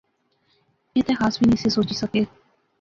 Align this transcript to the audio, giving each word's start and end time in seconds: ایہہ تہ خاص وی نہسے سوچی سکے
ایہہ 0.95 1.05
تہ 1.07 1.13
خاص 1.19 1.33
وی 1.37 1.45
نہسے 1.49 1.69
سوچی 1.75 1.95
سکے 2.03 2.21